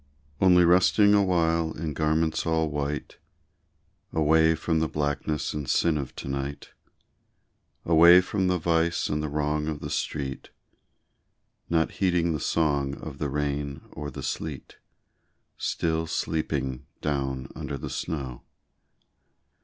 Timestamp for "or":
13.91-14.09